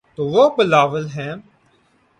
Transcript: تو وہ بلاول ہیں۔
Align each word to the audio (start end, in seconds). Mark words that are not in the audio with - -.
تو 0.15 0.27
وہ 0.27 0.49
بلاول 0.55 1.07
ہیں۔ 1.07 1.33